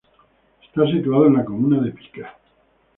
[0.63, 2.33] Está situado en la Comuna de Pica.